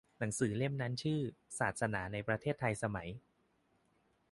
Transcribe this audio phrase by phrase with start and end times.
[0.19, 1.19] หนังสือเล่มนั้นชื่อ
[1.59, 3.09] "ศาสนาในประเทศไทยสมัย"